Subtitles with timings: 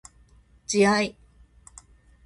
[0.65, 1.15] 自愛